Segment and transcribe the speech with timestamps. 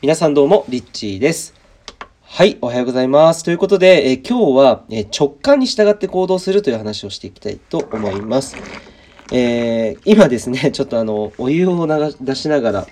[0.00, 1.54] 皆さんどうも、リッチーです。
[2.22, 3.42] はい、おはようございます。
[3.42, 8.54] ということで、え今日は、え直感に従って行動するという話をしていきたいと思います。
[9.32, 12.86] えー、今ですね、 ちょっとあの、お湯を流出しながら、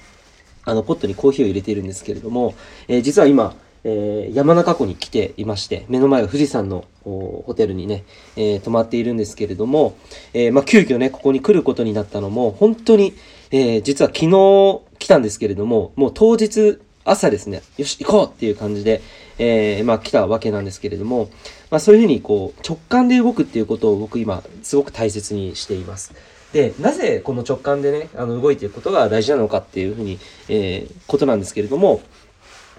[0.65, 2.55] あの、ポットにコーヒーを入れているんですけれども、
[2.89, 3.55] えー、実は今、
[3.85, 8.03] えー、山中湖に来ていまして、目の前が富士山のホテルにね、
[8.35, 9.95] えー、泊まっているんですけれども、
[10.35, 13.13] えー、まあ、急遽ね、ここに来ることになったのも、本当に、
[13.53, 19.01] え実は昨日来たんですけれども、もう当日朝ですね、よし、行こうっていう感じで、
[19.39, 21.31] えー、まあ来たわけなんですけれども、
[21.71, 26.13] まあそういうふうにこう直感で動くっていうことを僕今すごく大切にしています。
[26.53, 32.01] で、なぜこの直感でね、あの動いていくことが大事なのかっていうふうに、えー、ことなんですけれども、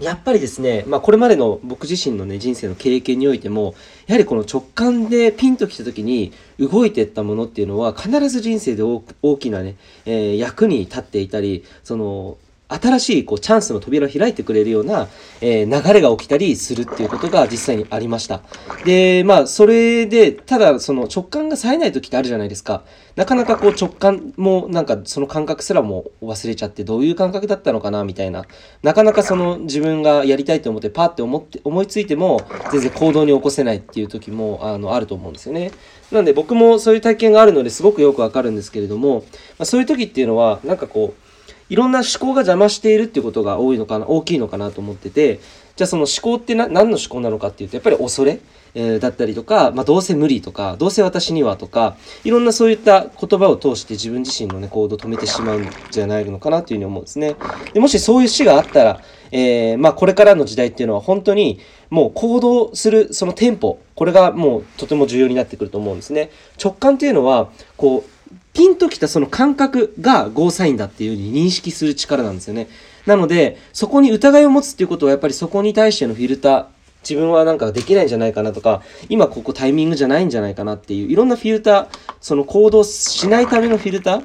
[0.02, 3.76] やっぱりですね、まあこれまでの僕自身のね、人生の経験においても、
[4.08, 12.38] やはりこの直感でピンときた時に動いていったものっていうのは必ず人生で大きなね、えー、役に立っていたり、その
[12.70, 15.08] 新しいこうチャンスの扉を開いてくれるような、
[15.42, 18.42] えー、流れが起きたりするっていうことが実際にありました。
[18.86, 22.84] で、まあ、それで、ただその直感が冴えない時ってあるじゃないですか。
[23.16, 28.46] なかなかこう直感もなんかその感覚すらも忘れちゃってどういう感覚だったのかなみたいな。
[28.84, 35.72] なかなかその自分がやりたいと思ってパーって思って思いついても全然行動に起こせないっていう時もあのあると思うんですよね。
[36.12, 39.24] なんで僕もそういう体験があるのですごくよくわかるんですけれども、
[39.58, 41.27] まあ、そういう時っていうのはなんかこう
[41.70, 45.40] いろんな思考が邪魔しているっていうことが多いのかな、大きいのかなと思ってて、
[45.76, 48.40] じゃあその思考って何の思考なのかっていうと、やっぱり恐れ、
[48.74, 57.36] えー、だったりとか、まあ、どうせ無理とか、どうせ私にはとか、いろんなそういった言葉を通して自分自身のね、行動を止めてしまうんじゃないのかなというふうに思うんですね。
[57.74, 61.60] でもしそういう死があったら、えー、まあ、これからの時代っていうのは本当に
[61.90, 66.32] もう行動するそのテンポ、これがもうとても重要になってくると思うんですね。
[66.64, 68.17] 直感っていうのは、こう、
[68.58, 72.68] ピンときたその感覚がゴーサインだっていうふうに認識する力なんですよね。
[73.06, 76.66] なので、そこに疑いを持つっていうことはやっぱりそこに対してのフィルター、
[77.08, 81.88] 自分はなんかできないんじゃないかなとか、今ここタイミングじゃないんじゃないかなっていう、いろんなフィルター、
[82.20, 84.24] その行動しないためのフィルター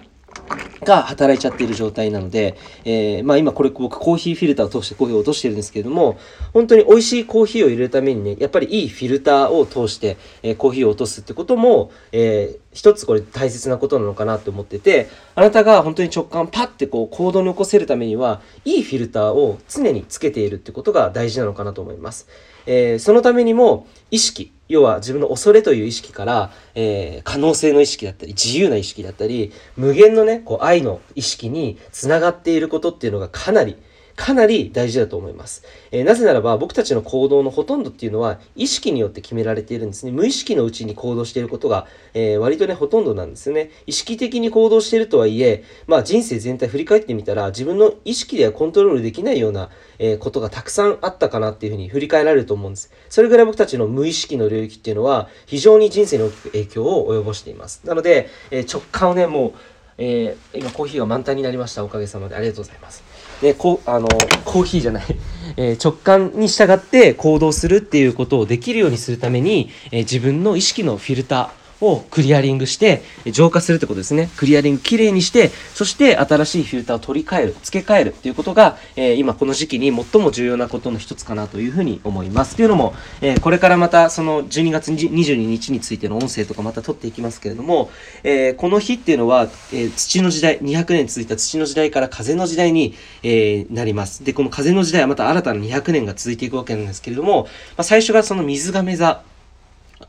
[0.84, 6.19] が働いちゃっている状態なので、えー、まあ今これ僕コーヒーフィルターを通してコーヒーを落としてるんですけれども、
[6.53, 22.26] 本当に美味しいコーヒーを入れるためにね、やっぱりいいフィルターを通して、えー、コーヒーを落とすってことも、えー、一つこれ大切なことなのかなと思ってて、あなたが本当に直感パッてこう行動に起こせるためには、いいフィルターを常につけているってことが大事なのかなと思います。
[22.66, 33.77] え、そのためにも意識、要は自分の恐れという意識から、えー、可能性の意識だったり、自由な意識だったり、無限のね、こう愛の意識につながっていることっていうのがかなり、
[34.17, 35.65] かなり大事だと思います。
[35.91, 40.12] えー、なぜならば僕たちの行動のほとんどっていうのは意識によって決められているんですね。
[40.12, 43.71] 無意識のうちに行動していることが、えー、割とね、ほとんどなんですよね。
[43.87, 52.93] 意識的に行動しているとはいえ、まあ人生全体振り返ってみたら自分の意識ではコントロールできないような、えー、ことがたくさんあったかなっていうふうに振り返られると思うんです。
[53.09, 57.83] それぐらい僕たちの無意識の領域っていうのは非常に人生に大きく影響を及ぼしています。
[57.84, 59.53] なので、え直感をね、もう、
[59.99, 61.85] え今コーヒーが満タンになりました。
[61.85, 63.03] おかげさまでありがとうございます。
[63.43, 64.07] で、こう、あの、
[64.45, 65.05] コーヒーじゃない、
[65.57, 74.31] えー、直感に従って行動するっていうことをできるようにするために、えー、自分の意識のフィルター、をクリアリングして、浄化するってことですね。
[74.37, 82.56] クリアリングきれいにして、そして新しいフィルターを取り替える、付け替えるっていうことが、えー、今この時期に最も重要なことの一つかなというふうに思います。
[82.56, 87.91] というのも、えー、これからまたその12月22日についての音声とかまた取っていきますけれども、
[88.22, 94.25] えー、この日っていうのは、え土の時代、200年続いた土の時代から風の時代に、えなります。
[94.25, 99.22] で、この風の時代はまた新たな200年が続いていくわけなんですけれども、まあ、最初がその水亀座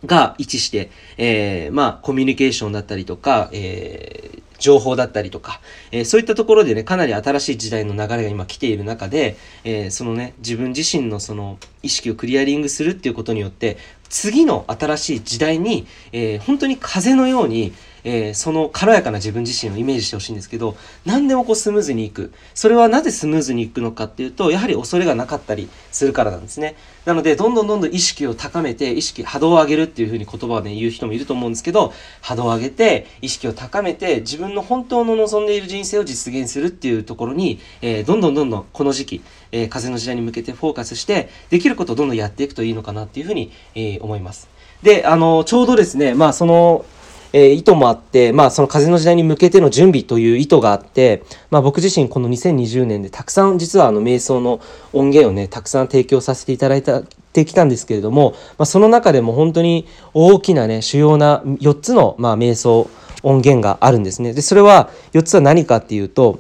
[0.05, 13.77] が位置して、えー、まあ、コミュニケーションだったりとか、えー、情報だったりとか、えー、そういったところでね、かなり新しい時代の流れが今来ている中で、え、そのね、自分自身のその意識をクリアリングするっていうことによって、
[14.09, 20.75] 次の新しい時代に、え、本当に風のように、えー、その軽やかな自分自身をイメージしてほしいんですけど、
[21.05, 22.33] 何でもこうスムーズにいく。
[22.53, 26.75] それはなぜスムーズにいくのかっていうと、やはり恐れがなかったりするからなんですね。
[27.05, 39.21] なので、どんどんどんどん意識を高めて、意識、波動を上げるっていうふうに言葉をね、言う人もいると思うんですけど、波動を上げて、意識を高めて、自分の本当の望んでいる人生を実現するっていうところに、えー、どんどんどんどんこの時期、
[39.51, 44.47] えー、風の時代に向けてフォーカスして、できることをどんどんやっていくといいのかなっていうふうに、えー、思います。
[44.81, 46.85] で、あの、ちょうどですね、まあその、
[47.33, 54.61] えー、意図もあって、まあその風の時代に向けての準備という意図があって、まあ僕自身この2020年でたくさん実はあの瞑想の
[54.93, 62.87] 音源をね、たくさん提供させていただいた、てきたんですけれども、まあその中でも本当に大きなね、主要な4つのまあ瞑想
[63.23, 64.33] 音源があるんですね。
[64.33, 66.39] で、それは4つは何かっていうと、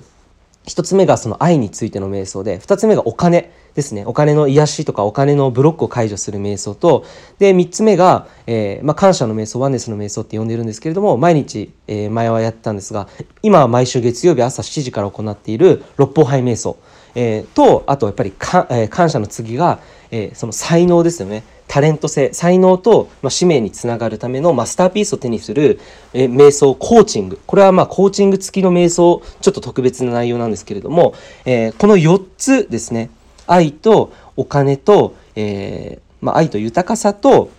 [0.65, 4.05] 1つ目がその愛についての瞑想で2つ目がお金ですね。
[4.05, 7.05] お金の癒しとかお金のブロックを解除する瞑想と。
[7.39, 13.07] で3つ目が、えー、まあ、感謝の瞑想ワンネスの瞑想って呼んでるんですけれども毎日、えー、前はやってたんですが
[13.41, 16.77] 今は毎週月曜日朝7時から行っている六方杯瞑想、
[17.15, 19.79] えー、とあとやっぱりか、え感謝の次が、
[20.11, 21.43] えその才能ですよね。
[21.67, 22.31] タレント性。
[22.33, 25.79] 才能と、まあ、使命につながるためのマスターピースを手にする、
[26.13, 27.39] え瞑想コーチング。
[27.47, 31.15] これはまあコーチング付きの瞑想ちょっと特別な内容なんですけれども、
[31.45, 33.09] えこの4つですね。
[33.53, 37.51] 愛とお金と、えー、まあ、愛と豊かさと、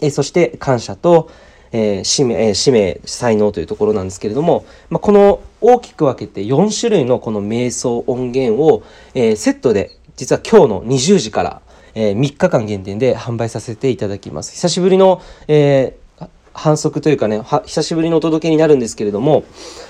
[0.00, 1.30] えー、そして感謝と、
[1.70, 8.82] えー、使命、え使命、才能というところなんですけれども、まあ、この大きく分けて4種類のこの瞑想音源を、
[9.14, 11.62] えセットで実は今日の20時から、
[11.94, 14.52] え3日間限定で販売させていただきます。
[14.52, 15.96] 久しぶりの、え
[16.56, 19.44] 反則というかね久しぶりのお届けになるんですけれども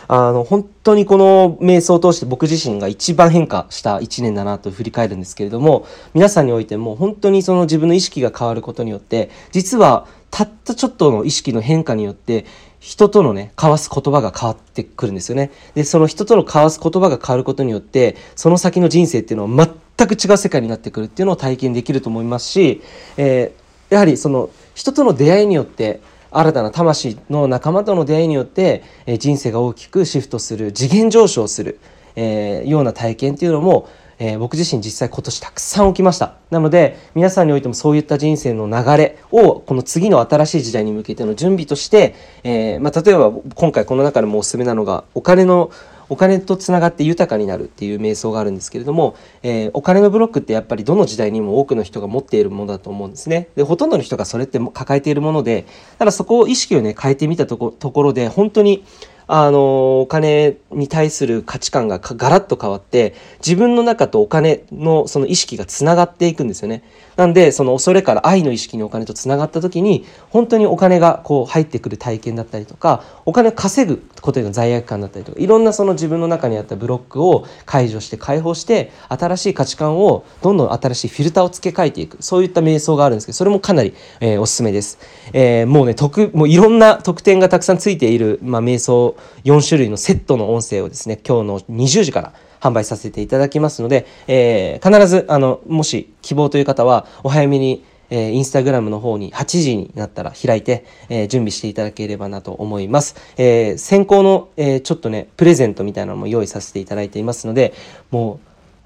[0.09, 12.45] あの本当にこの瞑想を通して僕自身が一番変化した1年だなと振り返るんですけれども皆さんにおいても本当にその自分の意識が変わることによって実はたったちょっとの意識の変化によって
[12.81, 15.51] 人とのね交わす言葉が変わってくるんですよね。
[15.75, 22.83] でその人との交わす言葉が変わることによってその先の人生っていうのは全く違う世界になってくるっていうのを体験できると思いますし、
[23.17, 26.01] えー、やはりその人との出会いによって
[26.39, 31.79] 新たな魂の仲間との出会いによって、え人生が大きくシフトする次元上昇する、
[32.15, 33.89] えー、ような体験っていうのも、
[34.19, 36.35] えー、僕自身実際今年たくさん起きました。
[36.51, 45.71] なので皆さんにおいてもそういった人生の流れをこの次の新しい時代に向けての準備として、えー、まあ、例えば今回この中でもおすすめなのがお金の
[46.09, 53.49] お金とつながって豊かになるっていう瞑想があるんですけれども、えー、お金のブロックってやっぱりどの時代にも多くの人が持っているものだと思うんですね。
[53.57, 55.67] でほとんどの人がそれって抱えているもので
[55.99, 58.85] ただそこを意識をね変えてみたとこところで本当に
[59.29, 66.83] あのお金に対する価値観がガラッと変わって自分の中とお金のその意識がつながっていくんですよね。
[67.17, 84.99] なんでその恐れから愛の意識にお金とつながった時に本当にお金がこう入ってくる体験だったりとかお金を稼ぐことへの罪悪感だったりとかいろんなその自分の中にあったブロックを解除して解放して新しい価値観をどんどん新しいフィルターを付け替えていくそういった瞑想があるんですけどそれもかなり、えー、おすすめです。
[85.33, 103.17] えー、もうね特もういろんな特典がたくさんついている、まあ、瞑想4種類のセットの音声をですね今日の20時から販売させていただきますので、えー、必ずあのもし希望という方はお早めにえー、インスタグラムの方に8時になったら開いて、えー、準備していただければなと思います。
[103.37, 107.75] えー、先行の、えー、ちょっとね、プレゼントみたいなのも用意させていただいていますので、
[108.11, 108.41] も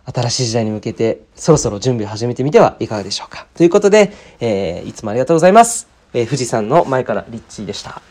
[0.06, 3.46] う新しい時代に向けてそろそろ準備を始めてみてはいかがでしょうか。
[3.54, 5.88] ということで、えー、いつもありがとうございます。
[6.12, 8.02] えー、富士山の前からリッチーでした。